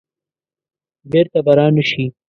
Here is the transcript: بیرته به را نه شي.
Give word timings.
بیرته 1.11 1.39
به 1.45 1.53
را 1.57 1.67
نه 1.75 1.83
شي. 1.89 2.05